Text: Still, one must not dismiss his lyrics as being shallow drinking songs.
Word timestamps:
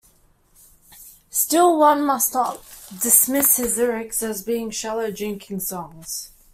Still, 1.29 1.77
one 1.77 2.03
must 2.03 2.33
not 2.33 2.63
dismiss 3.01 3.57
his 3.57 3.77
lyrics 3.77 4.23
as 4.23 4.41
being 4.41 4.71
shallow 4.71 5.11
drinking 5.11 5.59
songs. 5.59 6.31